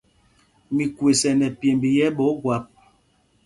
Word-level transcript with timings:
Mikwes 0.75 1.21
ɛ 1.29 1.31
nɛ 1.39 1.47
pyěmb 1.59 1.83
yɛ̄ 1.95 2.09
ɓɛ̌ 2.17 2.27
ógwâp. 2.31 2.63